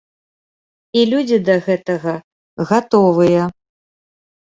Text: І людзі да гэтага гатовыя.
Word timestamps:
І 1.01 1.03
людзі 1.11 1.37
да 1.51 1.55
гэтага 1.67 2.17
гатовыя. 2.73 3.43